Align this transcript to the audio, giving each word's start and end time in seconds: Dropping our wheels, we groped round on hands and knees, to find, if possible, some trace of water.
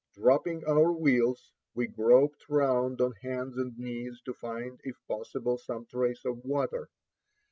Dropping 0.15 0.65
our 0.65 0.91
wheels, 0.91 1.51
we 1.75 1.85
groped 1.85 2.49
round 2.49 3.01
on 3.01 3.11
hands 3.21 3.55
and 3.59 3.77
knees, 3.77 4.19
to 4.25 4.33
find, 4.33 4.81
if 4.83 4.95
possible, 5.07 5.59
some 5.59 5.85
trace 5.85 6.25
of 6.25 6.43
water. 6.43 6.89